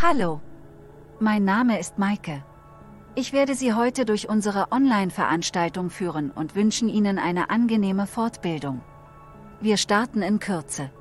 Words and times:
Hallo. 0.00 0.40
Mein 1.18 1.44
Name 1.44 1.80
ist 1.80 1.98
Maike. 1.98 2.44
Ich 3.16 3.32
werde 3.32 3.56
Sie 3.56 3.74
heute 3.74 4.04
durch 4.04 4.28
unsere 4.28 4.70
Online-Veranstaltung 4.70 5.90
führen 5.90 6.30
und 6.30 6.54
wünschen 6.54 6.88
Ihnen 6.88 7.18
eine 7.18 7.50
angenehme 7.50 8.06
Fortbildung. 8.06 8.80
Wir 9.60 9.76
starten 9.76 10.22
in 10.22 10.38
Kürze. 10.38 10.92